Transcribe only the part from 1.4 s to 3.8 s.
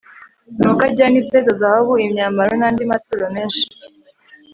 zahabu, imyambaro n'andi maturo menshi